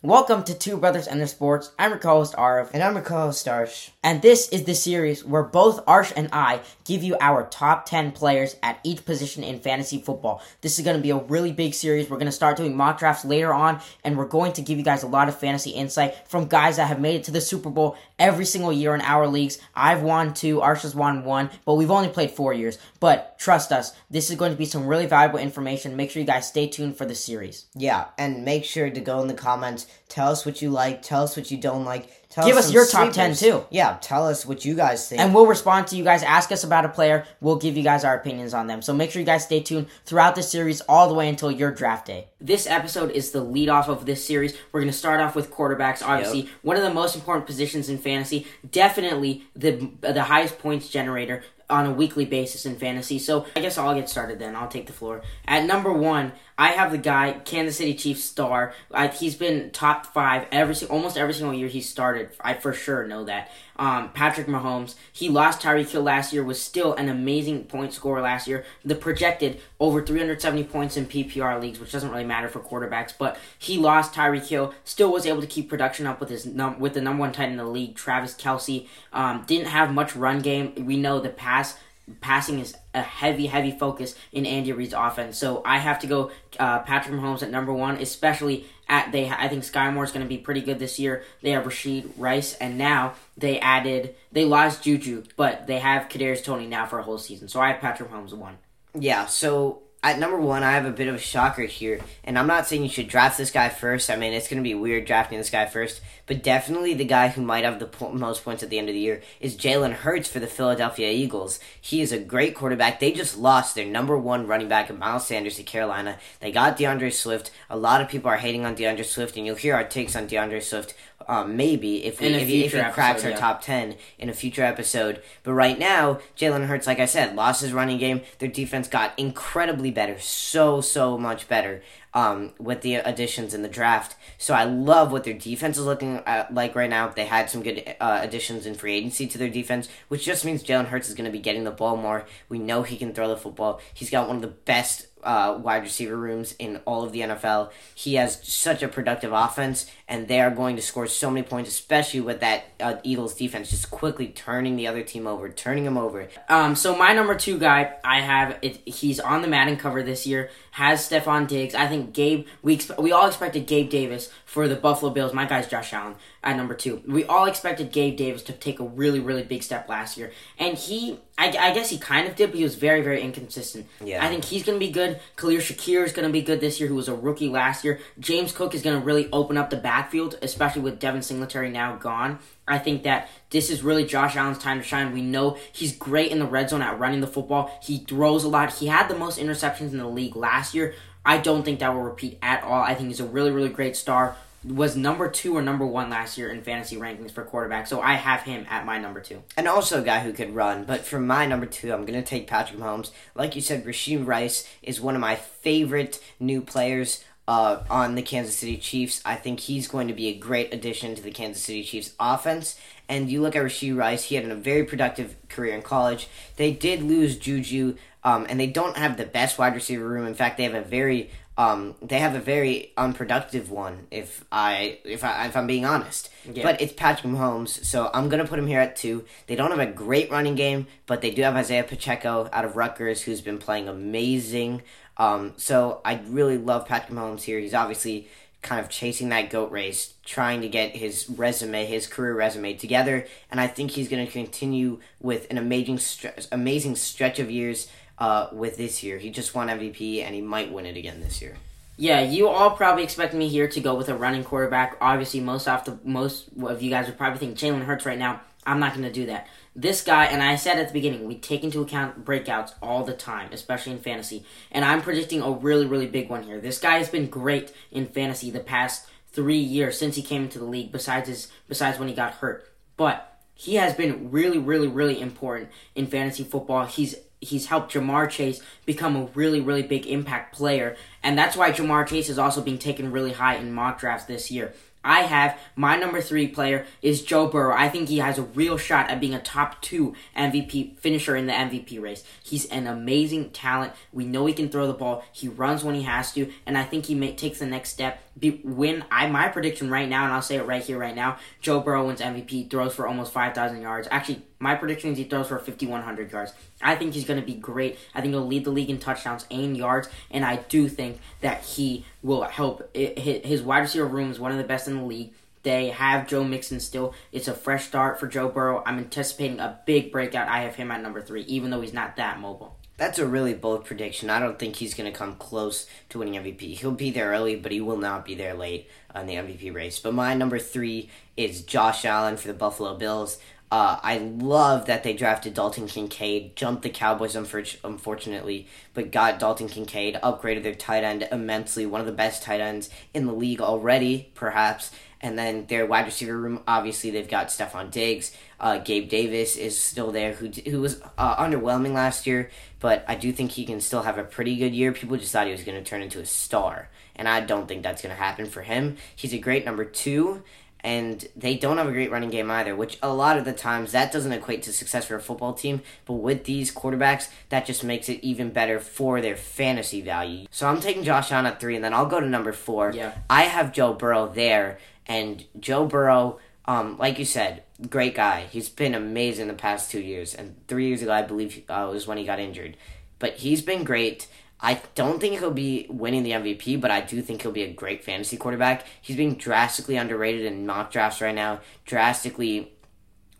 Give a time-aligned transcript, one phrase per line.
[0.00, 1.72] Welcome to Two Brothers and Their Sports.
[1.76, 3.90] I'm your co-host Arv, And I'm your co-host Arsh.
[4.04, 8.12] and this is the series where both Arsh and I give you our top 10
[8.12, 10.40] players at each position in fantasy football.
[10.60, 12.08] This is going to be a really big series.
[12.08, 14.84] We're going to start doing mock drafts later on, and we're going to give you
[14.84, 17.68] guys a lot of fantasy insight from guys that have made it to the Super
[17.68, 19.58] Bowl every single year in our leagues.
[19.74, 22.78] I've won two, Arsh has won one, but we've only played four years.
[23.00, 25.96] But trust us, this is going to be some really valuable information.
[25.96, 27.66] Make sure you guys stay tuned for the series.
[27.74, 29.86] Yeah, and make sure to go in the comments.
[30.08, 31.02] Tell us what you like.
[31.02, 32.10] Tell us what you don't like.
[32.28, 33.64] Tell Give us some your top 10 too.
[33.70, 35.20] Yeah, tell us what you guys think.
[35.20, 36.22] and we'll respond to you guys.
[36.22, 37.26] Ask us about a player.
[37.40, 38.82] We'll give you guys our opinions on them.
[38.82, 41.70] So make sure you guys stay tuned throughout the series all the way until your
[41.70, 42.28] draft day.
[42.40, 44.54] This episode is the lead off of this series.
[44.72, 46.02] We're going to start off with quarterbacks.
[46.02, 48.46] Obviously, one of the most important positions in fantasy.
[48.70, 53.18] Definitely the the highest points generator on a weekly basis in fantasy.
[53.18, 54.56] So I guess I'll get started then.
[54.56, 55.22] I'll take the floor.
[55.46, 58.74] At number one, I have the guy, Kansas City Chiefs star.
[58.90, 62.30] I, he's been top five every almost every single year he started.
[62.40, 63.50] I for sure know that.
[63.78, 64.94] Um, Patrick Mahomes.
[65.12, 66.42] He lost Tyreek Hill last year.
[66.42, 68.64] Was still an amazing point scorer last year.
[68.84, 73.12] The projected over 370 points in PPR leagues, which doesn't really matter for quarterbacks.
[73.16, 74.74] But he lost Tyreek Hill.
[74.84, 77.44] Still was able to keep production up with his num- with the number one tight
[77.44, 78.88] end in the league, Travis Kelce.
[79.12, 80.74] Um, didn't have much run game.
[80.86, 81.76] We know the pass
[82.20, 85.38] passing is a heavy, heavy focus in Andy Reid's offense.
[85.38, 89.28] So I have to go uh, Patrick Mahomes at number one, especially at they.
[89.28, 91.22] I think Skyy Moore is going to be pretty good this year.
[91.42, 96.44] They have Rashee Rice, and now they added they lost Juju, but they have Kadarius
[96.44, 97.48] Toney now for a whole season.
[97.48, 98.58] So I have Patrick Mahomes one.
[98.98, 102.46] yeah, so at number one, I have a bit of a shocker here, and I'm
[102.46, 104.10] not saying you should draft this guy first.
[104.10, 107.26] I mean, it's going to be weird drafting this guy first, but definitely the guy
[107.28, 109.92] who might have the po- most points at the end of the year is Jalen
[109.92, 111.58] Hurts for the Philadelphia Eagles.
[111.80, 113.00] He is a great quarterback.
[113.00, 116.18] They just lost their number one running back, Miles Sanders, to Carolina.
[116.38, 117.50] They got DeAndre Swift.
[117.68, 120.28] A lot of people are hating on DeAndre Swift, and you'll hear our takes on
[120.28, 120.94] DeAndre Swift.
[121.28, 123.36] Um, maybe if we if, he, if he cracks episode, our yeah.
[123.36, 125.22] top 10 in a future episode.
[125.42, 128.22] But right now, Jalen Hurts, like I said, lost his running game.
[128.38, 130.18] Their defense got incredibly better.
[130.18, 131.82] So, so much better
[132.14, 134.16] um, with the additions in the draft.
[134.38, 137.08] So I love what their defense is looking at, like right now.
[137.08, 140.62] They had some good uh, additions in free agency to their defense, which just means
[140.62, 142.26] Jalen Hurts is going to be getting the ball more.
[142.48, 143.80] We know he can throw the football.
[143.92, 147.70] He's got one of the best uh, wide receiver rooms in all of the NFL.
[147.94, 151.70] He has such a productive offense, and they are going to score so many points,
[151.70, 155.98] especially with that uh, Eagles defense just quickly turning the other team over, turning them
[155.98, 156.28] over.
[156.48, 158.80] Um, so my number two guy, I have it.
[158.86, 160.50] He's on the Madden cover this year.
[160.72, 161.74] Has Stefon Diggs.
[161.74, 162.46] I think Gabe.
[162.62, 165.32] We we all expected Gabe Davis for the Buffalo Bills.
[165.34, 167.02] My guy's Josh Allen at number two.
[167.06, 170.76] We all expected Gabe Davis to take a really really big step last year, and
[170.76, 171.20] he.
[171.40, 173.86] I, I guess he kind of did, but he was very, very inconsistent.
[174.04, 174.26] Yeah.
[174.26, 175.20] I think he's going to be good.
[175.36, 178.00] Khalil Shakir is going to be good this year, who was a rookie last year.
[178.18, 181.94] James Cook is going to really open up the backfield, especially with Devin Singletary now
[181.94, 182.40] gone.
[182.66, 185.12] I think that this is really Josh Allen's time to shine.
[185.12, 187.70] We know he's great in the red zone at running the football.
[187.82, 188.74] He throws a lot.
[188.74, 190.94] He had the most interceptions in the league last year.
[191.24, 192.82] I don't think that will repeat at all.
[192.82, 194.36] I think he's a really, really great star.
[194.64, 198.14] Was number two or number one last year in fantasy rankings for quarterback, so I
[198.14, 199.42] have him at my number two.
[199.56, 200.84] and also a guy who could run.
[200.84, 203.12] But for my number two, I'm going to take Patrick Mahomes.
[203.36, 208.22] Like you said, Rashee Rice is one of my favorite new players uh, on the
[208.22, 209.22] Kansas City Chiefs.
[209.24, 212.78] I think he's going to be a great addition to the Kansas City Chiefs offense.
[213.08, 216.28] And you look at Rashee Rice, he had a very productive career in college.
[216.56, 220.26] They did lose Juju, um, and they don't have the best wide receiver room.
[220.26, 224.06] In fact, they have a very um, they have a very unproductive one.
[224.12, 226.62] If I if I if I'm being honest, Yeah.
[226.62, 229.24] but it's Patrick Mahomes, so I'm gonna put him here at two.
[229.48, 232.76] They don't have a great running game, but they do have Isaiah Pacheco out of
[232.76, 234.82] Rutgers, who's been playing amazing.
[235.16, 237.58] Um, so I really love Patrick Mahomes here.
[237.58, 238.28] He's obviously
[238.62, 243.26] kind of chasing that goat race, trying to get his resume, his career resume together,
[243.50, 247.88] and I think he's going to continue with an amazing, stre- amazing stretch of years
[248.18, 249.18] uh, with this year.
[249.18, 251.56] He just won MVP, and he might win it again this year.
[251.96, 254.96] Yeah, you all probably expect me here to go with a running quarterback.
[255.00, 258.40] Obviously, most off the most of you guys would probably think Jalen Hurts right now.
[258.64, 259.48] I'm not going to do that.
[259.74, 263.14] This guy, and I said at the beginning, we take into account breakouts all the
[263.14, 264.44] time, especially in fantasy.
[264.70, 266.60] And I'm predicting a really, really big one here.
[266.60, 270.58] This guy has been great in fantasy the past three years since he came into
[270.58, 270.92] the league.
[270.92, 275.70] Besides his, besides when he got hurt, but he has been really, really, really important
[275.94, 276.84] in fantasy football.
[276.84, 280.96] He's he's helped Ja'Marr Chase become a really, really big impact player.
[281.22, 284.50] And that's why Ja'Marr Chase is also being taken really high in mock drafts this
[284.50, 284.74] year.
[285.04, 287.74] I have my number three player is Joe Burrow.
[287.74, 291.46] I think he has a real shot at being a top two MVP finisher in
[291.46, 292.24] the MVP race.
[292.42, 293.92] He's an amazing talent.
[294.12, 295.24] We know he can throw the ball.
[295.32, 298.22] He runs when he has to, and I think he may, takes the next step.
[298.38, 298.62] Be.
[299.10, 301.38] I my prediction right now, and I'll say it right here, right now.
[301.60, 302.70] Joe Burrow wins MVP.
[302.70, 304.08] Throws for almost five thousand yards.
[304.10, 306.52] Actually, my prediction is he throws for 5,100 yards.
[306.82, 307.98] I think he's going to be great.
[308.14, 311.62] I think he'll lead the league in touchdowns and yards, and I do think that
[311.62, 312.94] he will help.
[312.94, 315.32] his wide receiver room is one of the best in the league.
[315.62, 317.14] They have Joe Mixon still.
[317.32, 318.82] It's a fresh start for Joe Burrow.
[318.86, 320.48] I'm anticipating a big breakout.
[320.48, 322.77] I have him at number three, even though he's not that mobile.
[322.98, 324.28] That's a really bold prediction.
[324.28, 326.76] I don't think he's going to come close to winning MVP.
[326.76, 330.00] He'll be there early, but he will not be there late on the MVP race.
[330.00, 333.38] But my number three is Josh Allen for the Buffalo Bills.
[333.70, 339.68] Uh, I love that they drafted Dalton Kincaid, jumped the Cowboys unfortunately, but got Dalton
[339.68, 343.60] Kincaid, upgraded their tight end immensely, one of the best tight ends in the league
[343.60, 344.90] already, perhaps.
[345.20, 348.34] And then their wide receiver room, obviously, they've got Stefon Diggs.
[348.60, 352.50] Uh, Gabe Davis is still there, who who was uh, underwhelming last year,
[352.80, 354.92] but I do think he can still have a pretty good year.
[354.92, 357.82] People just thought he was going to turn into a star, and I don't think
[357.82, 358.96] that's going to happen for him.
[359.14, 360.42] He's a great number two,
[360.80, 363.92] and they don't have a great running game either, which a lot of the times
[363.92, 365.82] that doesn't equate to success for a football team.
[366.04, 370.46] But with these quarterbacks, that just makes it even better for their fantasy value.
[370.50, 372.92] So I'm taking Josh Allen at three, and then I'll go to number four.
[372.92, 373.12] Yeah.
[373.30, 378.46] I have Joe Burrow there, and Joe Burrow, um, like you said, great guy.
[378.50, 382.06] He's been amazing the past two years, and three years ago, I believe, uh, was
[382.06, 382.76] when he got injured.
[383.18, 384.28] But he's been great.
[384.60, 387.72] I don't think he'll be winning the MVP, but I do think he'll be a
[387.72, 388.86] great fantasy quarterback.
[389.00, 392.72] He's being drastically underrated in mock drafts right now, drastically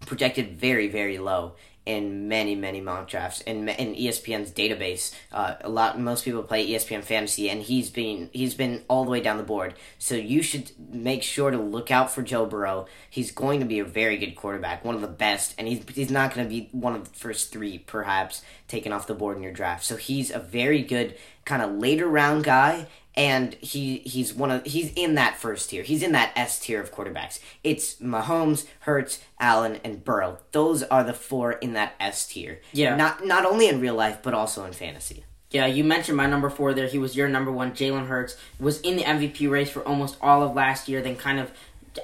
[0.07, 1.55] projected very, very low
[1.89, 5.15] in many many mock drafts in in ESPN's database.
[5.33, 9.11] Uh, a lot most people play ESPN fantasy, and he's been he's been all the
[9.11, 9.75] way down the board.
[9.99, 12.87] So you should make sure to look out for Joe Burrow.
[13.09, 16.11] He's going to be a very good quarterback, one of the best, and he's he's
[16.11, 19.43] not going to be one of the first three perhaps taken off the board in
[19.43, 19.83] your draft.
[19.83, 22.87] So he's a very good kind of later round guy
[23.19, 25.83] and he he's one of he's in that first tier.
[25.83, 27.41] He's in that S tier of quarterbacks.
[27.65, 30.39] It's Mahomes, Hurts, Allen, and Burrow.
[30.53, 32.61] Those are the four in that S tier.
[32.73, 32.95] Yeah.
[32.95, 35.25] Not not only in real life but also in fantasy.
[35.51, 36.87] Yeah, you mentioned my number four there.
[36.87, 37.73] He was your number one.
[37.73, 41.03] Jalen Hurts was in the MVP race for almost all of last year.
[41.03, 41.51] Then kind of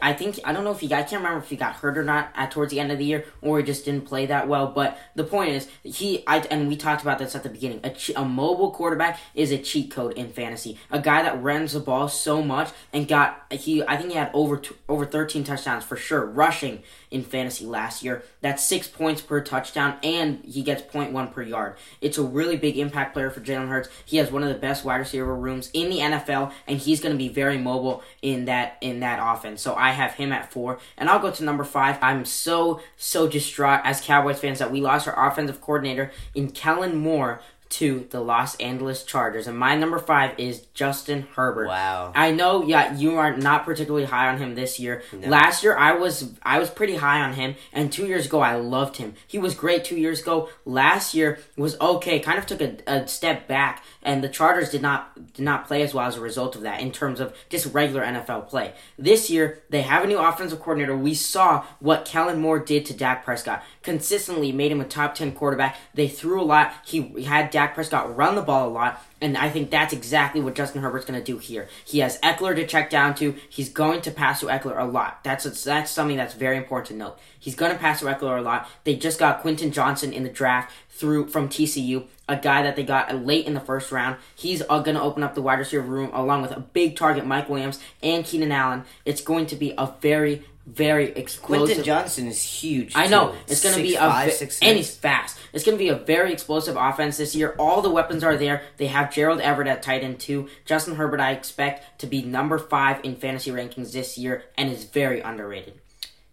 [0.03, 2.05] I think I don't know if he I can't remember if he got hurt or
[2.05, 4.69] not at towards the end of the year or he just didn't play that well.
[4.69, 7.81] But the point is he I and we talked about this at the beginning.
[7.85, 10.79] A, a mobile quarterback is a cheat code in fantasy.
[10.91, 14.31] A guy that runs the ball so much and got he I think he had
[14.33, 16.83] over over 13 touchdowns for sure rushing
[17.15, 18.25] in fantasy last year.
[18.41, 21.77] That's six points per touchdown, and he gets 0.1 per yard.
[22.01, 23.89] It's a really big impact player for Jalen Hurts.
[24.05, 27.15] He has one of the best wide receiver rooms in the NFL, and he's going
[27.15, 29.63] to be very mobile in that in that offense.
[29.63, 31.99] So I have him at four, and I'll go to number five.
[32.03, 36.97] I'm so so distraught as Cowboys fans that we lost our offensive coordinator in Kellen
[36.97, 37.41] Moore
[37.75, 39.49] to the Los Angeles Chargers.
[39.49, 41.67] And my number five is Justin Herbert.
[41.67, 42.13] Wow.
[42.15, 45.03] I know, yeah, you are not particularly high on him this year.
[45.13, 45.29] No.
[45.29, 48.55] Last year I was I was pretty high on him, and two years ago I
[48.55, 49.15] loved him.
[49.27, 50.49] He was great two years ago.
[50.65, 54.83] Last year was okay, kind of took a, a step back, and the Chargers did
[54.83, 57.75] not did not play as well as a result of that in terms of just
[57.75, 58.75] regular NFL play.
[58.97, 60.97] This year they have a new offensive coordinator.
[60.97, 63.65] We saw what Kellen Moore did to Dak Prescott.
[63.85, 65.77] Consistently made him a top ten quarterback.
[65.93, 66.75] They threw a lot.
[66.85, 70.55] He had Dak Prescott run the ball a lot, and I think that's exactly what
[70.55, 71.69] Justin Herbert's going to do here.
[71.85, 73.37] He has Ekeler to check down to.
[73.49, 75.23] He's going to pass to Ekeler a lot.
[75.23, 77.19] That's a, that's something that's very important to note.
[77.39, 78.69] He's going to pass to Ekeler a lot.
[78.85, 82.85] They just got Quentin Johnston in the draft through from TCU, a guy that they
[82.85, 84.17] got late in the first round.
[84.35, 87.27] He's uh, going to open up the wide receiver room along with a big target,
[87.27, 88.85] Mike Williams and Keenan Allen.
[89.05, 91.67] It's going to be a very very explosive.
[91.67, 92.93] Quentin Johnston is huge.
[92.95, 95.39] I know it's going to be a five, six, and he's fast.
[95.53, 97.55] It's going to be a very explosive offense this year.
[97.59, 98.63] All the weapons are there.
[98.79, 100.49] They have Gerald Everett at tight end too.
[100.65, 104.85] Justin Herbert, I expect to be number five in fantasy rankings this year, and is
[104.85, 105.81] very underrated.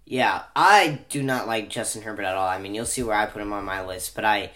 [0.06, 2.48] Yeah, I do not like Justin Herbert at all.
[2.48, 4.52] I mean, you'll see where I put him on my list, but I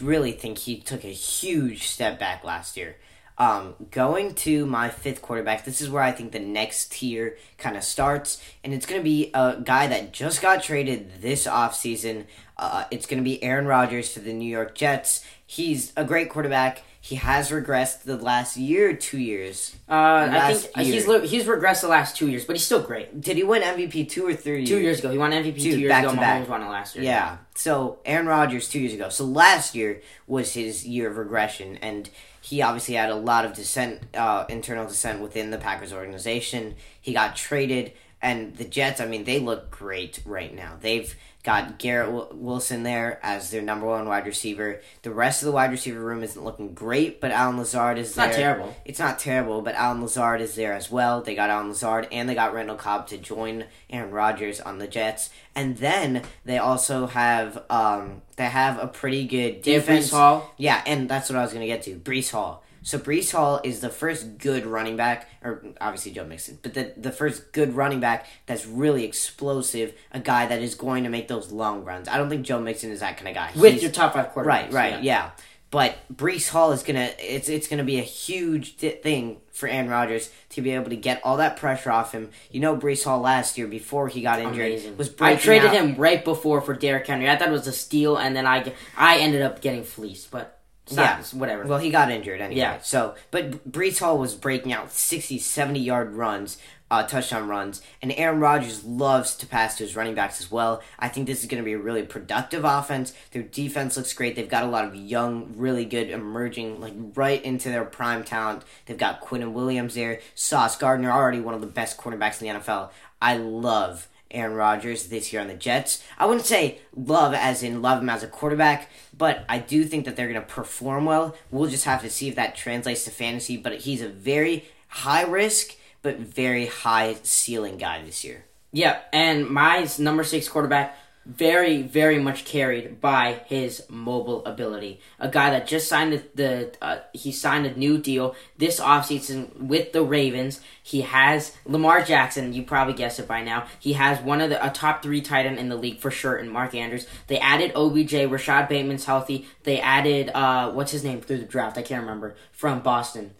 [0.00, 2.96] really think he took a huge step back last year.
[3.38, 7.76] Um, going to my fifth quarterback, this is where I think the next tier kind
[7.76, 12.24] of starts, and it's going to be a guy that just got traded this offseason.
[12.56, 15.24] Uh, it's going to be Aaron Rodgers for the New York Jets.
[15.46, 16.82] He's a great quarterback.
[17.00, 19.76] he has regressed the last year, two years.
[19.88, 23.20] Uh, I think uh, he's he's regressed the last two years, but he's still great.
[23.20, 24.66] Did he win MVP two or three?
[24.66, 26.14] Two years ago, he won MVP two, Two, years back ago.
[26.14, 26.42] to back.
[26.44, 27.04] Mahomes won it last year.
[27.04, 27.36] Yeah.
[27.54, 29.08] So Aaron Rodgers two years ago.
[29.10, 32.10] So last year was his year of regression, and
[32.48, 36.76] he obviously had a lot of dissent, uh, internal dissent within the Packers organization.
[36.98, 39.00] He got traded, and the Jets.
[39.00, 40.74] I mean, they look great right now.
[40.80, 44.80] They've got Garrett Wilson there as their number one wide receiver.
[45.02, 48.16] The rest of the wide receiver room isn't looking great, but Allen Lazard is It's
[48.16, 48.26] there.
[48.26, 48.76] not terrible.
[48.84, 51.22] It's not terrible, but Allen Lazard is there as well.
[51.22, 54.88] They got Allen Lazard and they got Randall Cobb to join Aaron Rodgers on the
[54.88, 55.30] Jets.
[55.54, 60.08] And then they also have um they have a pretty good defense.
[60.08, 60.54] Breece Hall.
[60.58, 61.94] Yeah, and that's what I was gonna get to.
[61.96, 62.62] Breece Hall.
[62.82, 66.92] So Breece Hall is the first good running back, or obviously Joe Mixon, but the
[66.96, 71.28] the first good running back that's really explosive, a guy that is going to make
[71.28, 72.08] those long runs.
[72.08, 73.50] I don't think Joe Mixon is that kind of guy.
[73.54, 74.46] with He's- your top five quarterbacks.
[74.46, 75.30] Right, right, yeah.
[75.70, 79.90] But Breece Hall is gonna it's it's gonna be a huge di- thing for Aaron
[79.90, 82.30] Rodgers to be able to get all that pressure off him.
[82.50, 84.96] You know, Breece Hall last year before he got injured Amazing.
[84.96, 87.28] was I traded out- him right before for Derrick Henry.
[87.28, 90.30] I thought it was a steal, and then I I ended up getting fleeced.
[90.30, 90.57] But
[90.96, 91.22] Yeah.
[91.32, 91.64] whatever.
[91.66, 92.60] Well, he got injured anyway.
[92.60, 92.78] Yeah.
[92.80, 96.58] So, but Breece Hall was breaking out 60, 70 yard runs,
[96.90, 100.82] uh, touchdown runs, and Aaron Rodgers loves to pass to his running backs as well.
[100.98, 103.12] I think this is going to be a really productive offense.
[103.32, 104.36] Their defense looks great.
[104.36, 108.62] They've got a lot of young, really good, emerging, like right into their prime talent.
[108.86, 112.60] They've got Quinnen Williams there, Sauce Gardner, already one of the best cornerbacks in the
[112.60, 112.90] NFL.
[113.20, 116.02] I love Aaron Rodgers this year on the Jets.
[116.18, 120.04] I wouldn't say love as in love him as a quarterback, but I do think
[120.04, 121.36] that they're going to perform well.
[121.50, 125.22] We'll just have to see if that translates to fantasy, but he's a very high
[125.22, 128.44] risk but very high ceiling guy this year.
[128.72, 130.96] Yeah, and my number six quarterback,
[131.28, 134.98] very, very much carried by his mobile ability.
[135.20, 139.54] A guy that just signed the, the uh, he signed a new deal this offseason
[139.60, 140.60] with the Ravens.
[140.82, 142.54] He has Lamar Jackson.
[142.54, 143.66] You probably guessed it by now.
[143.78, 146.36] He has one of the a top three tight end in the league for sure
[146.36, 147.06] and Mark Andrews.
[147.26, 148.14] They added OBJ.
[148.30, 149.46] Rashod Bateman's healthy.
[149.64, 151.76] They added uh, what's his name through the draft?
[151.76, 153.34] I can't remember from Boston.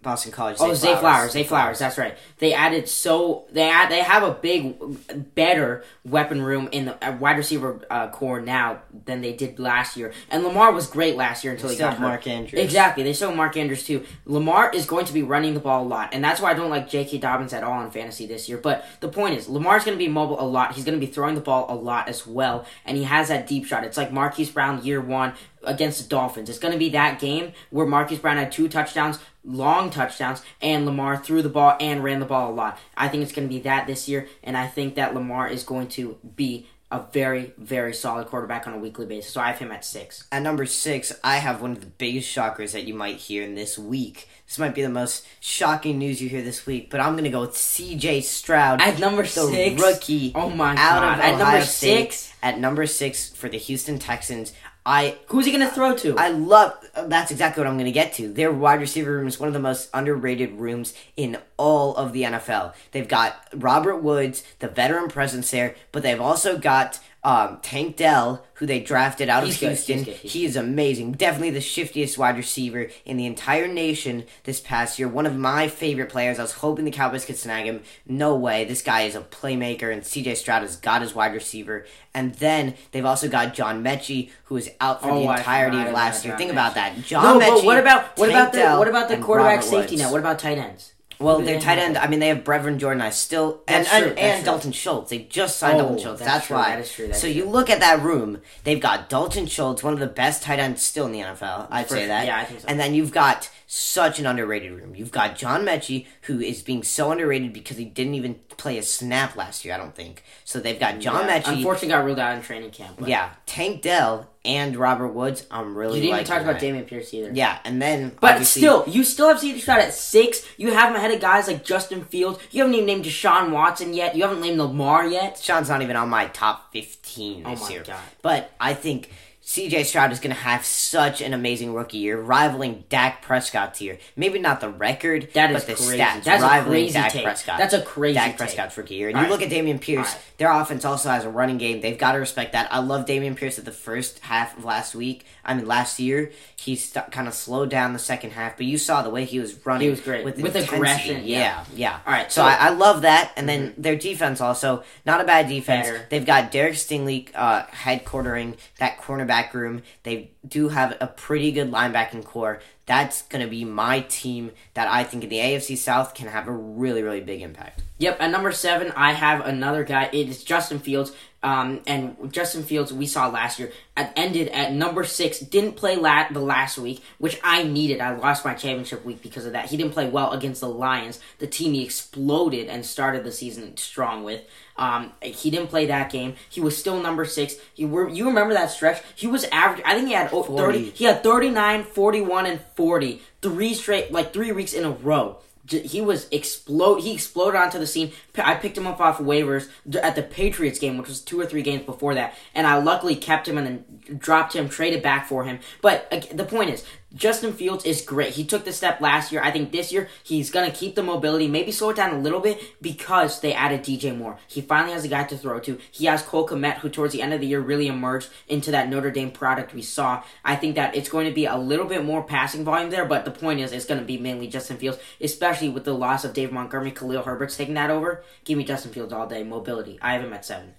[0.00, 0.56] Boston College.
[0.60, 1.32] Oh, Zay Flowers.
[1.32, 1.80] Zay Flowers.
[1.80, 2.16] That's right.
[2.38, 7.16] They added so they add, they have a big, better weapon room in the uh,
[7.16, 10.12] wide receiver uh, core now than they did last year.
[10.30, 12.00] And Lamar was great last year until he got hurt.
[12.00, 12.62] Mark Andrews.
[12.62, 13.02] Exactly.
[13.02, 14.04] They still Mark Andrews too.
[14.24, 16.70] Lamar is going to be running the ball a lot, and that's why I don't
[16.70, 17.18] like J.K.
[17.18, 18.58] Dobbins at all in fantasy this year.
[18.58, 20.74] But the point is, Lamar's going to be mobile a lot.
[20.74, 23.48] He's going to be throwing the ball a lot as well, and he has that
[23.48, 23.82] deep shot.
[23.82, 25.32] It's like Marquise Brown year one
[25.64, 26.48] against the Dolphins.
[26.48, 30.86] It's going to be that game where Marcus Brown had two touchdowns, long touchdowns, and
[30.86, 32.78] Lamar threw the ball and ran the ball a lot.
[32.96, 35.64] I think it's going to be that this year, and I think that Lamar is
[35.64, 39.30] going to be a very, very solid quarterback on a weekly basis.
[39.32, 40.26] So I have him at six.
[40.32, 43.54] At number six, I have one of the biggest shockers that you might hear in
[43.54, 44.26] this week.
[44.46, 47.42] This might be the most shocking news you hear this week, but I'm gonna go
[47.42, 48.22] with C.J.
[48.22, 48.80] Stroud.
[48.80, 49.82] At number the six?
[49.82, 50.32] rookie.
[50.34, 51.02] Oh my God.
[51.20, 52.12] At Ohio number State.
[52.12, 52.32] six?
[52.42, 54.54] At number six for the Houston Texans.
[54.88, 56.16] I Who's he going to throw to?
[56.16, 56.74] I love.
[56.96, 58.32] That's exactly what I'm going to get to.
[58.32, 62.22] Their wide receiver room is one of the most underrated rooms in all of the
[62.22, 62.72] NFL.
[62.92, 68.44] They've got Robert Woods, the veteran presence there, but they've also got um, Tank Dell,
[68.54, 69.96] who they drafted out He's of good, Houston.
[69.98, 71.12] he's good, he's he is amazing.
[71.12, 75.08] Definitely the shiftiest wide receiver in the entire nation this past year.
[75.08, 76.38] One of my favorite players.
[76.38, 77.82] I was hoping the Cowboys could snag him.
[78.06, 78.64] No way.
[78.64, 81.84] This guy is a playmaker, and CJ Stroud has got his wide receiver.
[82.14, 85.92] And then they've also got John Metchie, who is out for Oh, the entirety of
[85.92, 86.36] last year.
[86.36, 86.54] Think Metchie.
[86.54, 87.02] about that.
[87.04, 89.56] John no, Metchie, but what about what Tank about the Dell, what about the quarterback
[89.58, 90.02] Robert safety Woods.
[90.02, 90.12] net?
[90.12, 90.92] What about tight ends?
[91.20, 91.98] Well, their tight end.
[91.98, 93.00] I mean, they have Brevin Jordan.
[93.00, 94.44] I still and true, and, that's and.
[94.44, 95.10] Dalton Schultz.
[95.10, 96.20] They just signed Oh, Dalton Schultz.
[96.20, 96.70] that's That's, true, why.
[96.70, 97.34] that is true, that's so true.
[97.36, 98.40] you look at that room.
[98.64, 101.66] They've got Dalton Schultz, one of the best tight ends still in the NFL.
[101.70, 102.26] I'd For- say that.
[102.26, 102.68] yeah, I think so.
[102.68, 104.94] And then you've got such an underrated room.
[104.94, 108.82] You've got John Metchie, who is being so underrated because he didn't even play a
[108.82, 109.74] snap last year.
[109.74, 110.22] I don't think.
[110.44, 111.56] So they've got John Yeah, Metchie.
[111.58, 112.96] Unfortunately, got ruled out in training camp.
[112.98, 115.46] but- yeah, Tank Dell and Robert Woods.
[115.50, 115.96] I'm really.
[115.98, 116.60] you didn't even talk about.
[116.60, 117.30] Dameon Pierce either.
[117.32, 120.46] Yeah, and then But still, you still have CJ Stroud at six.
[120.56, 122.38] You have him ahead of guys like Justin Fields.
[122.50, 124.16] You haven't even named Deshaun Watson yet.
[124.16, 125.38] You haven't named Lamar yet.
[125.38, 127.82] Sean's not even on my top 15 Oh this my year.
[127.86, 128.00] God.
[128.22, 129.10] But I think
[129.48, 133.96] CJ Stroud is going to have such an amazing rookie year, rivaling Dak Prescott's year.
[134.14, 135.96] Maybe not the record, That is but the crazy.
[135.98, 136.22] stats.
[136.24, 137.24] That's a rivaling crazy Dak take.
[137.24, 137.56] Prescott.
[137.56, 138.36] That's a crazy Dak take.
[138.36, 139.08] Prescott's rookie year.
[139.08, 139.40] And All you right.
[139.40, 140.22] look at Dameon Pierce, right.
[140.36, 141.80] their offense also has a running game.
[141.80, 142.70] They've got to respect that.
[142.70, 145.24] I love Dameon Pierce at the first half of last week.
[145.46, 146.30] I mean, last year.
[146.60, 149.38] He st- kind of slowed down the second half, but you saw the way he
[149.38, 149.82] was running.
[149.84, 150.24] He was great.
[150.24, 151.38] With, With aggression, yeah.
[151.38, 152.00] Yeah, yeah.
[152.04, 153.32] All right, So, so- I, I love that.
[153.36, 155.86] And then their defense also, not a bad defense.
[155.86, 156.06] Better.
[156.10, 159.82] They've got Derek Stingley uh, headquartering that cornerback room.
[160.02, 162.60] They do have a pretty good linebacking core.
[162.86, 166.48] that's going to be my team that I think in the AFC South can have
[166.48, 167.82] a really, really big impact.
[167.98, 170.08] Yep, at number seven, I have another guy.
[170.12, 171.12] It is Justin Fields.
[171.42, 175.38] Um, and Justin Fields, we saw last year, ended at number six.
[175.38, 178.00] Didn't play la- the last week, which I needed.
[178.00, 179.66] I lost my championship week because of that.
[179.66, 183.76] He didn't play well against the Lions, the team he exploded and started the season
[183.76, 184.42] strong with.
[184.76, 186.34] Um, he didn't play that game.
[186.48, 187.56] He was still number six.
[187.74, 189.02] He were you remember that stretch?
[189.14, 189.82] He was average.
[189.84, 190.90] I think he had 30.
[190.90, 193.22] He had 39, 41, and 40.
[193.42, 195.38] Three straight, like three weeks in a row
[195.70, 197.00] he was explode.
[197.00, 198.12] He exploded onto the scene.
[198.36, 199.68] I picked him up off waivers
[200.02, 203.16] at the Patriots game, which was two or three games before that, and I luckily
[203.16, 205.60] kept him and then dropped him, traded back for him.
[205.82, 206.84] But the point is,
[207.14, 208.34] Justin Fields is great.
[208.34, 209.40] He took the step last year.
[209.42, 212.18] I think this year he's going to keep the mobility, maybe slow it down a
[212.18, 214.36] little bit because they added DJ Moore.
[214.46, 215.78] He finally has a guy to throw to.
[215.90, 218.90] He has Cole Kmet, who towards the end of the year really emerged into that
[218.90, 220.22] Notre Dame product we saw.
[220.44, 223.24] I think that it's going to be a little bit more passing volume there, but
[223.24, 226.34] the point is it's going to be mainly Justin Fields, especially with the loss of
[226.34, 226.90] Dave Montgomery.
[226.90, 228.22] Khalil Herbert's taking that over.
[228.44, 229.42] Give me Justin Fields all day.
[229.44, 229.98] Mobility.
[230.02, 230.74] I have him at seven.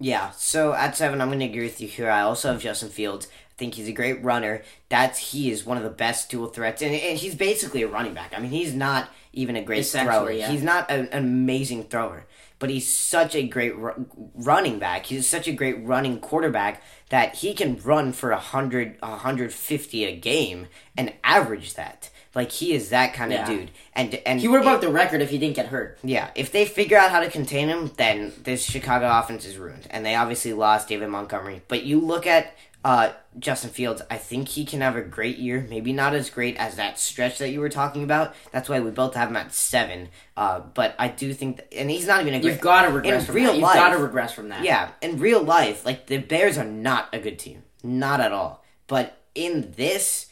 [0.00, 2.10] Yeah, so at seven, I'm going to agree with you here.
[2.10, 4.62] I also have Justin Fields think he's a great runner.
[4.88, 8.14] That's he is one of the best dual threats, and, and he's basically a running
[8.14, 8.32] back.
[8.36, 10.30] I mean, he's not even a great thrower.
[10.30, 10.50] Yeah.
[10.50, 12.26] He's not an, amazing thrower,
[12.58, 15.06] but he's such a great ru- running back.
[15.06, 20.66] He's such a great running quarterback that he can run for 100, 150 a game
[20.96, 22.10] and average that.
[22.34, 25.22] Like he is that kind of dude, and and he would have broke the record
[25.22, 26.00] if he didn't get hurt.
[26.02, 29.86] Yeah, if they figure out how to contain him, then this Chicago offense is ruined,
[29.88, 31.62] and they obviously lost David Montgomery.
[31.68, 35.66] But you look at uh, Justin Fields, I think he can have a great year.
[35.68, 38.34] Maybe not as great as that stretch that you were talking about.
[38.52, 40.10] That's why we both have him at seven.
[40.36, 42.52] Uh, but I do think, that, and he's not even a great.
[42.52, 43.58] You've got to regress in from real that.
[43.58, 44.62] You've got to regress from that.
[44.62, 48.62] Yeah, in real life, like the Bears are not a good team, not at all.
[48.86, 50.26] But in this,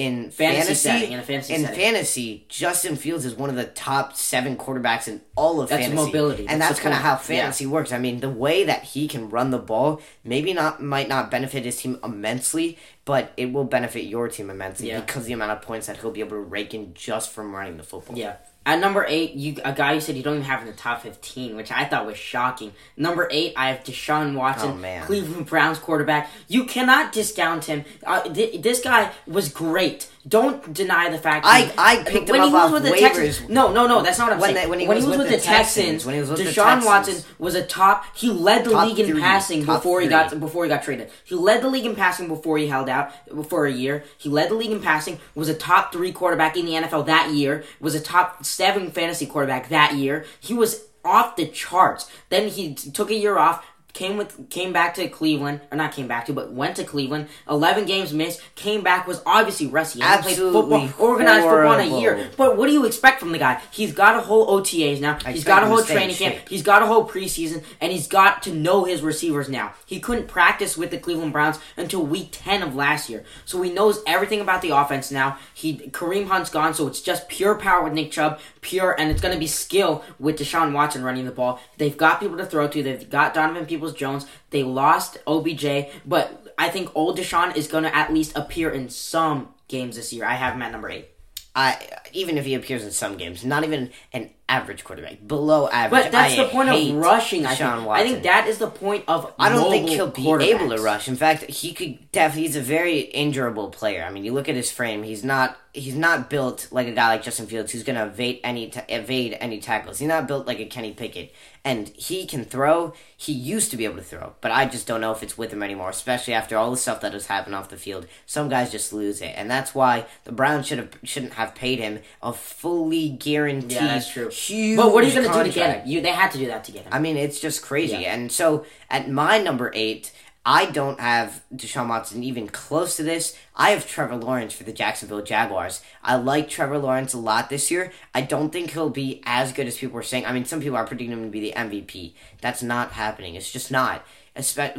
[0.00, 1.80] in fantasy, fantasy setting, in a fantasy in setting.
[1.80, 6.06] fantasy, Justin Fields is one of the top seven quarterbacks in all of that's fantasy.
[6.06, 7.70] mobility, and that's, that's kind of how fantasy yeah.
[7.70, 7.92] works.
[7.92, 11.64] I mean, the way that he can run the ball maybe not might not benefit
[11.64, 15.00] his team immensely, but it will benefit your team immensely yeah.
[15.00, 17.76] because the amount of points that he'll be able to rake in just from running
[17.76, 18.16] the football.
[18.16, 18.36] Yeah.
[18.66, 21.02] At number eight, you a guy you said you don't even have in the top
[21.02, 22.72] fifteen, which I thought was shocking.
[22.96, 24.76] Number eight, I have Deshaun Watson, oh,
[25.06, 26.30] Cleveland Browns quarterback.
[26.46, 27.84] You cannot discount him.
[28.06, 30.10] Uh, th- this guy was great.
[30.28, 31.46] Don't deny the fact.
[31.48, 32.98] I I picked when him up off the waivers.
[32.98, 34.02] Texans, no, no, no.
[34.02, 34.68] That's not what I'm when saying.
[34.68, 36.40] when he, when was, he was with, with, the Texans, Texans when he was with
[36.40, 38.04] Deshaun Watson was a top.
[38.14, 40.04] He led the top league in three, passing before three.
[40.04, 41.10] he got before he got traded.
[41.24, 43.12] He led the league in passing before he held out
[43.48, 44.04] for a year.
[44.18, 45.18] He led the league in passing.
[45.34, 47.64] Was a top three quarterback in the NFL that year.
[47.80, 50.26] Was a top seven fantasy quarterback that year.
[50.38, 52.10] He was off the charts.
[52.28, 56.06] Then he took a year off, came with came back to Cleveland or not came
[56.06, 60.00] back to but went to Cleveland 11 games missed came back was obviously rusty.
[60.00, 61.72] He hasn't played football organized horrible.
[61.72, 62.30] football in a year.
[62.36, 63.60] but what do you expect from the guy?
[63.70, 65.18] He's got a whole OTAs now.
[65.24, 66.48] I he's got a whole training camp.
[66.48, 69.74] he's got a whole preseason and he's got to know his receivers now.
[69.86, 73.24] He couldn't practice with the Cleveland Browns until week 10 of last year.
[73.44, 75.38] So he knows everything about the offense now.
[75.54, 79.20] He Kareem Hunt's gone so it's just pure power with Nick Chubb pure and it's
[79.20, 81.60] going to be skill with Deshaun Watson running the ball.
[81.78, 82.82] They've got people to throw to.
[82.82, 84.26] They've got Donovan people Peoples Jones.
[84.50, 88.90] They lost OBJ, but I think old Deshaun is going to at least appear in
[88.90, 90.26] some games this year.
[90.26, 91.08] I have him at number eight.
[91.54, 91.78] I
[92.12, 96.04] even if he appears in some games, not even an average quarterback, below average.
[96.04, 97.46] But that's I the point of rushing.
[97.46, 97.86] I think.
[97.86, 98.06] Watson.
[98.06, 99.32] I think that is the point of.
[99.38, 101.08] I don't think he'll be able to rush.
[101.08, 102.42] In fact, he could definitely.
[102.42, 104.02] He's a very injurable player.
[104.02, 105.04] I mean, you look at his frame.
[105.04, 105.56] He's not.
[105.72, 109.36] He's not built like a guy like Justin Fields, who's going to evade any evade
[109.40, 110.00] any tackles.
[110.00, 111.32] He's not built like a Kenny Pickett,
[111.64, 112.92] and he can throw.
[113.16, 115.52] He used to be able to throw, but I just don't know if it's with
[115.52, 115.90] him anymore.
[115.90, 119.20] Especially after all the stuff that has happened off the field, some guys just lose
[119.20, 123.70] it, and that's why the Browns should have shouldn't have paid him a fully guaranteed.
[123.70, 124.76] Yeah, that's true huge.
[124.76, 125.88] But what are you going to do to get him?
[125.88, 126.92] You they had to do that to get him.
[126.92, 127.98] I mean, it's just crazy.
[127.98, 128.14] Yeah.
[128.14, 130.12] And so at my number eight,
[130.44, 133.36] I don't have Deshaun Watson even close to this.
[133.54, 135.82] I have Trevor Lawrence for the Jacksonville Jaguars.
[136.02, 137.92] I like Trevor Lawrence a lot this year.
[138.14, 140.24] I don't think he'll be as good as people are saying.
[140.24, 142.14] I mean, some people are predicting him to be the MVP.
[142.40, 143.34] That's not happening.
[143.34, 144.04] It's just not.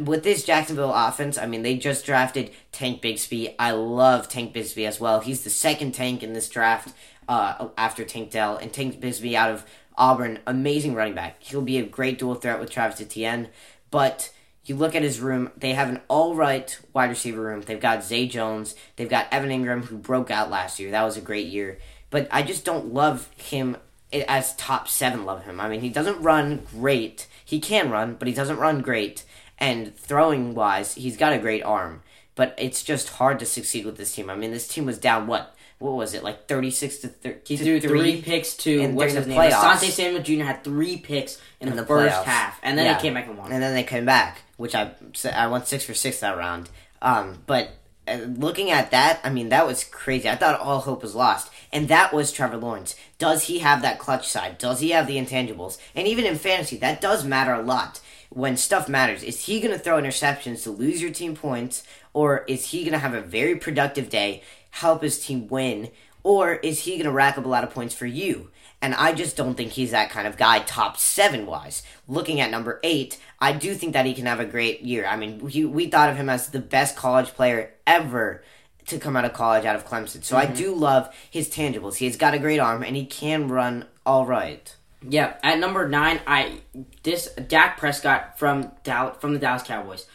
[0.00, 3.54] With this Jacksonville offense, I mean, they just drafted Tank Bigsby.
[3.56, 5.20] I love Tank Bigsby as well.
[5.20, 6.92] He's the second tank in this draft
[7.32, 9.64] uh, after Tank Dell and Tank Bigsby out of
[9.96, 10.40] Auburn.
[10.46, 11.42] Amazing running back.
[11.42, 13.48] He'll be a great dual threat with Travis Etienne.
[13.90, 14.30] But
[14.66, 17.62] you look at his room, they have an all right wide receiver room.
[17.62, 18.74] They've got Zay Jones.
[18.96, 20.90] They've got Evan Engram, who broke out last year.
[20.90, 21.78] That was a great year.
[22.10, 23.78] But I just don't love him
[24.12, 25.58] as top seven love him.
[25.58, 27.28] I mean, he doesn't run great.
[27.42, 29.24] He can run, but he doesn't run great.
[29.56, 32.02] And throwing wise, he's got a great arm.
[32.34, 34.28] But it's just hard to succeed with this team.
[34.28, 37.38] I mean, this team was down, what, what was it like thirty six to, thir-
[37.46, 39.38] He to threw three, picks to in- what's his the name?
[39.40, 39.74] playoffs.
[39.76, 40.44] Asante Samuel Jr.
[40.44, 42.24] had three picks in, In the, the first playoffs.
[42.24, 42.94] half, and then Yeah.
[42.94, 43.52] they came back and won.
[43.52, 44.92] and then they came back, which I
[45.34, 46.70] I went six for six that round.
[47.02, 47.70] Um, but
[48.08, 50.28] uh, looking at that, I mean that was crazy.
[50.28, 52.94] I thought all hope was lost, and that was Trevor Lawrence.
[53.18, 54.58] Does he have that clutch side?
[54.58, 55.78] Does he have the intangibles?
[55.94, 58.00] And even in fantasy, that does matter a lot.
[58.30, 61.82] When stuff matters, is he going to throw interceptions to lose your team points,
[62.14, 64.42] or is he going to have a very productive day,
[64.72, 65.90] help his team win,
[66.22, 68.50] or is he going to rack up a lot of points for you?
[68.80, 71.84] And I just don't think he's that kind of guy, top seven wise.
[72.08, 75.06] Looking at number eight, I do think that he can have a great year.
[75.06, 78.42] I mean, he, we thought of him as the best college player ever
[78.86, 80.24] to come out of college, out of Clemson.
[80.24, 80.54] So I mm-hmm.
[80.54, 81.96] do love his tangibles.
[81.96, 84.74] He has got a great arm, and he can run all right.
[85.08, 86.60] Yeah, at number nine, I
[87.02, 90.06] this Dak Prescott from Dallas, from the Dallas Cowboys.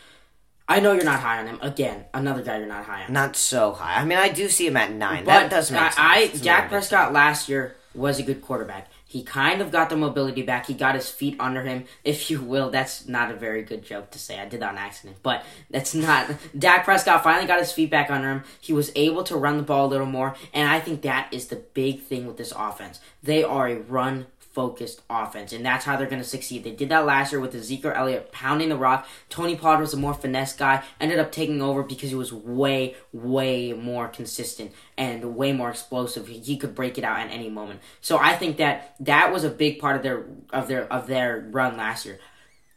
[0.69, 1.59] I know you're not high on him.
[1.61, 3.13] Again, another guy you're not high on.
[3.13, 4.01] Not so high.
[4.01, 5.23] I mean, I do see him at nine.
[5.23, 6.41] But that does make I, sense.
[6.41, 8.89] I Dak Prescott last year was a good quarterback.
[9.05, 10.65] He kind of got the mobility back.
[10.65, 12.69] He got his feet under him, if you will.
[12.69, 14.39] That's not a very good joke to say.
[14.39, 16.29] I did that on accident, but that's not.
[16.57, 18.43] Dak Prescott finally got his feet back under him.
[18.59, 21.47] He was able to run the ball a little more, and I think that is
[21.47, 22.99] the big thing with this offense.
[23.23, 24.27] They are a run
[24.57, 26.63] focused offense, and that's how they're going to succeed.
[26.63, 29.07] They did that last year with Ezekiel Elliott pounding the rock.
[29.29, 32.95] Tony Pollard was a more finesse guy, ended up taking over because he was way,
[33.13, 36.27] way more consistent and way more explosive.
[36.27, 37.81] He, he could break it out at any moment.
[38.01, 41.47] So I think that that was a big part of their of their of their
[41.51, 42.17] run last year.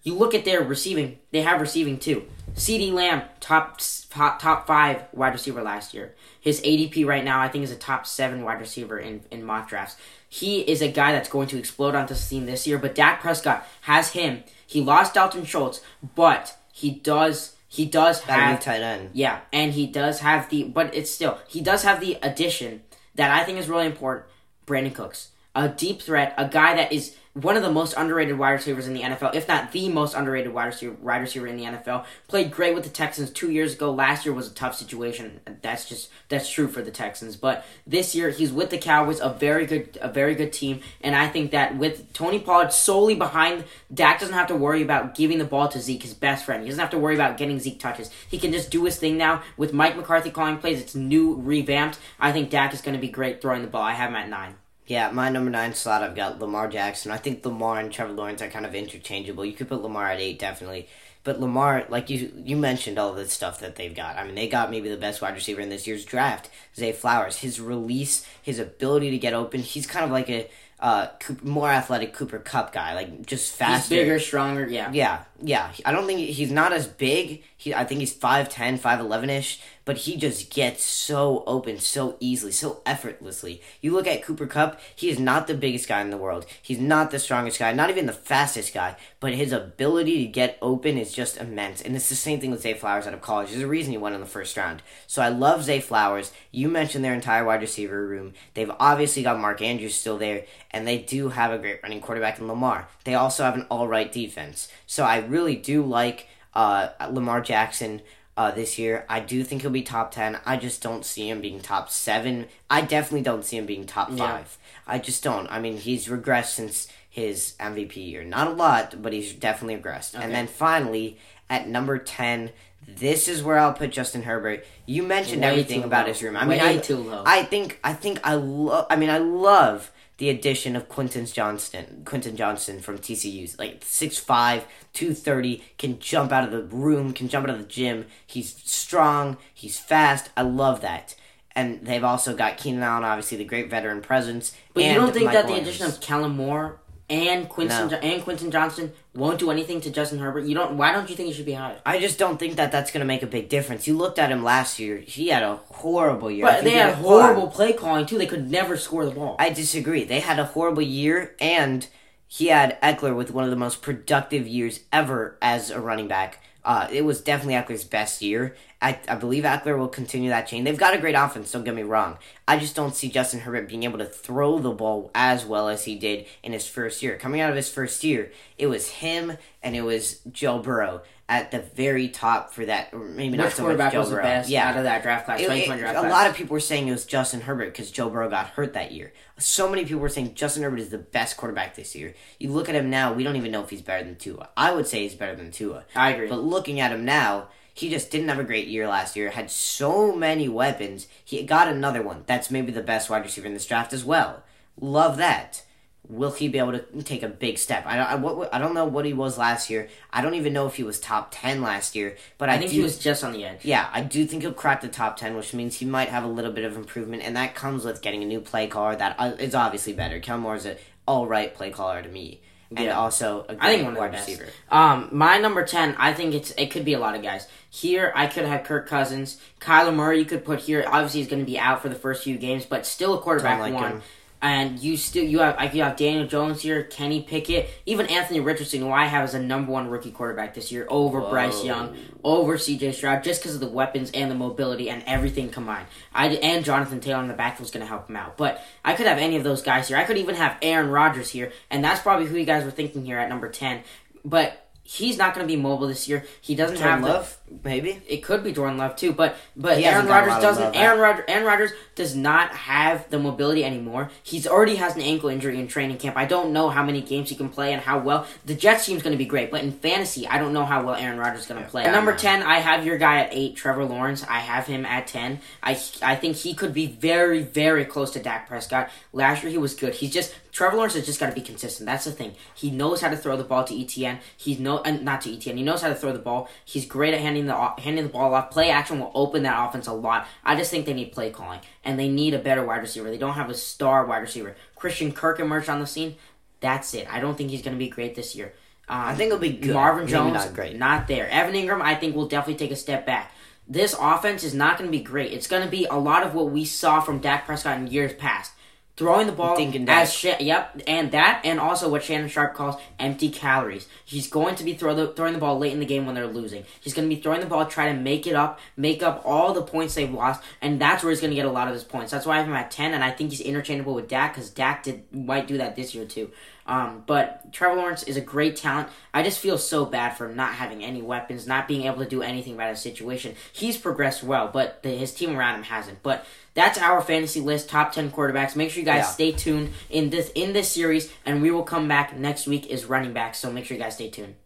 [0.03, 2.27] You look at their receiving; they have receiving too.
[2.55, 6.15] CeeDee Lamb, top top top five wide receiver last year.
[6.41, 9.69] His ADP right now, I think, is a top seven wide receiver in in mock
[9.69, 9.97] drafts.
[10.29, 12.79] He is a guy that's going to explode onto the scene this year.
[12.79, 14.45] But Dak Prescott has him.
[14.67, 15.81] He lost Dalton Schultz,
[16.15, 19.11] but he does he does new have tight end.
[19.13, 22.83] yeah, and he does have the, but it's still, he does have the addition
[23.15, 24.27] that I think is really important
[24.67, 25.29] Brandin Cooks.
[25.55, 28.95] A deep threat, a guy that is one of the most underrated wide receivers in
[28.95, 32.05] the NFL, if not the most underrated wide receiver, wide receiver in the NFL.
[32.27, 33.93] Played great with the Texans two years ago.
[33.93, 35.41] Last year was a tough situation.
[35.63, 37.37] That's just that's true for the Texans.
[37.37, 41.15] But this year he's with the Cowboys, a very good a very good team, and
[41.15, 43.65] I think that with Tony Pollard solely behind,
[43.95, 46.65] Dak doesn't have to worry about giving the ball to Zeke, his best friend.
[46.65, 48.11] He doesn't have to worry about getting Zeke touches.
[48.29, 50.81] He can just do his thing now with Mike McCarthy calling plays.
[50.81, 52.01] It's new, revamped.
[52.19, 53.83] I think Dak is going to be great throwing the ball.
[53.83, 54.57] I have him at nine.
[54.91, 57.13] Yeah, my number nine slot, I've got Lamar Jackson.
[57.13, 59.45] I think Lamar and Trevor Lawrence are kind of interchangeable.
[59.45, 60.89] You could put Lamar at eight, definitely.
[61.23, 64.17] But Lamar, like you you mentioned all the stuff that they've got.
[64.17, 67.37] I mean, they got maybe the best wide receiver in this year's draft, Zay Flowers.
[67.37, 70.51] His release, his ability to get open, he's kind of like a
[70.81, 73.95] uh, Coop- more athletic Cooper Kupp guy, like just He's faster.
[73.95, 74.67] bigger, stronger.
[74.67, 74.91] Yeah.
[74.93, 75.71] Yeah, yeah.
[75.85, 77.45] I don't think he's not as big.
[77.57, 82.81] He, I think he's 5'10", 5'11"-ish, but he just gets so open so easily, so
[82.87, 83.61] effortlessly.
[83.81, 86.47] You look at Cooper Kupp, he is not the biggest guy in the world.
[86.63, 90.59] He's not the strongest guy, not even the fastest guy, but his ability to get
[90.63, 91.83] open is just immense.
[91.83, 93.51] And it's the same thing with Zay Flowers out of college.
[93.51, 94.81] There's a reason he went in the first round.
[95.09, 96.31] So I love Zay Flowers.
[96.53, 98.35] You mentioned their entire wide receiver room.
[98.55, 102.39] They've obviously got Mark Andrews still there, and they do have a great running quarterback
[102.39, 102.87] in Lamar.
[103.03, 104.69] They also have an all right defense.
[104.87, 108.03] So I really do like uh, Lamar Jackson
[108.41, 109.05] uh, this year.
[109.07, 110.39] I do think he'll be top 10.
[110.47, 112.47] I just don't see him being top 7.
[112.71, 114.19] I definitely don't see him being top 5.
[114.19, 114.45] Yeah.
[114.87, 115.47] I just don't.
[115.53, 118.25] I mean, he's regressed since his MVP year.
[118.25, 120.15] Not a lot, but he's definitely regressed.
[120.15, 120.25] Okay.
[120.25, 121.19] And then finally,
[121.51, 122.51] at number 10,
[122.89, 124.65] this is where I'll put Justin Herbert.
[124.87, 126.13] You mentioned Way everything about low.
[126.15, 126.35] his room.
[126.35, 127.23] I Way mean, I, too low.
[127.27, 128.87] I think I think I love.
[128.89, 132.03] I mean, I love the addition of Quentin Johnston.
[132.05, 137.49] Quentin Johnston from TCU, like 6'5", 230, can jump out of the room, can jump
[137.49, 138.05] out of the gym.
[138.27, 139.39] He's strong.
[139.55, 140.29] He's fast.
[140.37, 141.15] I love that.
[141.53, 144.55] And they've also got Keenan Allen, obviously the great veteran presence.
[144.75, 145.69] But you don't think Mike that the Williams.
[145.69, 146.79] addition of Kellen Moore
[147.11, 147.97] and Quinton No.
[147.97, 150.45] and Quentin Johnston won't do anything to Justin Herbert?
[150.47, 150.77] You don't.
[150.77, 151.81] Why don't you think he should be higher?
[151.85, 153.87] I just don't think that that's going to make a big difference.
[153.89, 156.47] You looked at him last year; he had a horrible year.
[156.47, 158.17] But they he had horrible play calling too.
[158.17, 159.37] They could never score the ball.
[159.39, 160.05] I disagree.
[160.05, 161.87] They had a horrible year, and
[162.29, 166.41] he had Ekeler with one of the most productive years ever as a running back.
[166.65, 168.55] Uh, it was definitely Ekeler's best year.
[168.83, 170.65] I, I believe Ekeler will continue that chain.
[170.65, 172.19] They've got a great offense, don't get me wrong.
[172.49, 175.85] I just don't see Justin Herbert being able to throw the ball as well as
[175.85, 177.17] he did in his first year.
[177.19, 181.51] Coming out of his first year, it was him and it was Joe Burrow at
[181.53, 182.89] the very top for that.
[182.93, 184.25] Or maybe not Which so much quarterback Joe was the Burrow.
[184.25, 185.41] best yeah, out of that draft class?
[185.41, 186.11] it- it- draft a class.
[186.11, 188.93] lot of people were saying it was Justin Herbert because Joe Burrow got hurt that
[188.93, 189.13] year.
[189.39, 192.15] So many people were saying Justin Herbert is the best quarterback this year.
[192.39, 194.49] You look at him now, we don't even know if he's better than Tua.
[194.57, 195.85] I would say he's better than Tua.
[195.95, 196.29] I agree.
[196.29, 199.31] But looking at him now, He just didn't have a great year last year.
[199.31, 201.07] Had so many weapons.
[201.25, 202.25] He got another one.
[202.27, 204.43] That's maybe the best wide receiver in this draft as well.
[204.79, 205.63] Love that.
[206.11, 207.85] Will he be able to take a big step?
[207.87, 208.07] I don't.
[208.07, 209.89] I, what, I don't know what he was last year.
[210.13, 212.17] I don't even know if he was top ten last year.
[212.37, 213.65] But I, I think do, he was just on the edge.
[213.65, 216.29] Yeah, I do think he'll crack the top ten, which means he might have a
[216.29, 219.33] little bit of improvement, and that comes with getting a new play caller that uh,
[219.55, 220.21] obviously better.
[220.37, 222.99] Moore is an all right play caller to me, and Yeah.
[222.99, 224.47] also a I think one of wide receiver.
[224.69, 227.47] Um, my number ten, I think it's it could be a lot of guys.
[227.69, 230.19] Here, I could have Kirk Cousins, Kyler Murray.
[230.19, 230.85] You could put here.
[230.89, 233.61] Obviously, he's going to be out for the first few games, but still a quarterback
[233.61, 233.93] like one.
[233.93, 234.03] him.
[234.43, 238.41] And you still you have like you have Daniel Jones here, Kenny Pickett, even Anthony
[238.41, 241.95] Richardson, who I have as a number one rookie quarterback this year over Bryce Young,
[242.25, 242.93] over C.J.
[242.93, 245.87] Stroud, just because of the weapons and the mobility and everything combined.
[246.15, 248.39] I and Jonathan Taylor in the backfield is going to help him out.
[248.39, 249.99] But I could have any of those guys here.
[249.99, 253.05] I could even have Aaron Rodgers here, and that's probably who you guys were thinking
[253.05, 253.83] here at number ten.
[254.25, 256.25] But he's not going to be mobile this year.
[256.41, 258.01] He doesn't have the- Love, maybe.
[258.09, 260.77] it could be Jordan Love too, but but He Aaron hasn't got a Rodgers doesn't.
[260.77, 264.11] Aaron Rodgers, Aaron Rodgers does not have the mobility anymore.
[264.23, 266.17] He's already has an ankle injury in training camp.
[266.17, 268.27] I don't know how many games he can play and how well.
[268.47, 270.95] The Jets team's going to be great, but in fantasy, I don't know how well
[270.95, 271.85] Aaron Rodgers is going to play.
[271.85, 274.25] At number ten, I have your guy at eight, Trevor Lawrence.
[274.29, 275.41] I have him at ten.
[275.63, 278.91] I I think he could be very very close to Dak Prescott.
[279.13, 279.95] Last year he was good.
[279.95, 281.87] He's just Trevor Lawrence has just got to be consistent.
[281.87, 282.35] That's the thing.
[282.55, 284.19] He knows how to throw the ball to Etienne.
[284.37, 285.57] He's no not to Etienne.
[285.57, 286.49] He knows how to throw the ball.
[286.65, 288.51] He's great at handing the handing the ball off.
[288.51, 290.27] Play action will open that offense a lot.
[290.45, 293.11] I just think they need play calling and they need a better wide receiver.
[293.11, 294.57] They don't have a star wide receiver.
[294.77, 296.17] Christian Kirk emerged on the scene.
[296.61, 297.07] That's it.
[297.13, 298.53] I don't think he's going to be great this year.
[298.89, 299.73] Um, I think it'll be good.
[299.73, 300.77] Marvin Maybe Jones, not great.
[300.77, 301.29] not there.
[301.31, 303.33] Evan Engram, I think will definitely take a step back.
[303.69, 305.33] This offense is not going to be great.
[305.33, 308.13] It's going to be a lot of what we saw from Dak Prescott in years
[308.13, 308.53] past.
[309.01, 310.39] Throwing the ball Thinking as Dak.
[310.39, 313.89] Sha- yep, and that, and also what Shannon Sharpe calls empty calories.
[314.05, 316.27] He's going to be throw the, throwing the ball late in the game when they're
[316.27, 316.65] losing.
[316.83, 319.55] He's going to be throwing the ball, try to make it up, make up all
[319.55, 321.83] the points they've lost, and that's where he's going to get a lot of his
[321.83, 322.11] points.
[322.11, 324.51] That's why I have him at ten, and I think he's interchangeable with Dak because
[324.51, 326.31] Dak did might do that this year too.
[326.71, 328.89] Um, but Trevor Lawrence is a great talent.
[329.13, 332.09] I just feel so bad for him not having any weapons, not being able to
[332.09, 333.35] do anything about his situation.
[333.53, 336.01] He's progressed well, but the, his team around him hasn't.
[336.05, 338.55] But that's our fantasy list, top ten quarterbacks.
[338.55, 339.11] Make sure you guys Yeah.
[339.11, 342.85] stay tuned in this in this series, and we will come back next week is
[342.85, 343.35] running back.
[343.35, 344.37] So make sure you guys stay tuned.